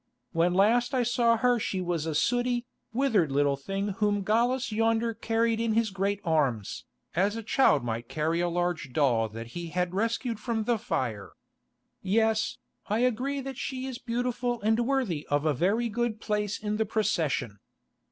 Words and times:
When 0.31 0.55
last 0.55 0.95
I 0.95 1.03
saw 1.03 1.37
her 1.37 1.59
she 1.59 1.79
was 1.79 2.07
a 2.07 2.15
sooty, 2.15 2.65
withered 2.91 3.31
little 3.31 3.55
thing 3.55 3.89
whom 3.89 4.23
Gallus 4.23 4.71
yonder 4.71 5.13
carried 5.13 5.59
in 5.59 5.73
his 5.75 5.91
great 5.91 6.19
arms, 6.25 6.85
as 7.15 7.35
a 7.35 7.43
child 7.43 7.83
might 7.83 8.09
carry 8.09 8.39
a 8.39 8.49
large 8.49 8.93
doll 8.93 9.29
that 9.29 9.49
he 9.53 9.67
had 9.67 9.93
rescued 9.93 10.39
from 10.39 10.63
the 10.63 10.79
fire. 10.79 11.33
Yes, 12.01 12.57
I 12.87 13.01
agree 13.01 13.41
that 13.41 13.57
she 13.59 13.85
is 13.85 13.99
beautiful 13.99 14.59
and 14.63 14.79
worthy 14.87 15.27
of 15.29 15.45
a 15.45 15.53
very 15.53 15.87
good 15.87 16.19
place 16.19 16.57
in 16.57 16.77
the 16.77 16.85
procession. 16.87 17.59